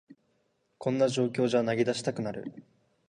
[0.79, 2.51] こんな状況じゃ投げ出したくなる